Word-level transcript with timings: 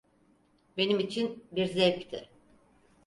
Benim 0.77 0.99
için 0.99 1.43
bir 1.51 1.65
zevkti. 1.65 2.29